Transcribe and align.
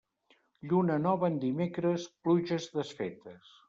Lluna 0.71 0.95
nova 1.03 1.31
en 1.33 1.37
dimecres, 1.45 2.09
pluges 2.25 2.71
desfetes. 2.77 3.59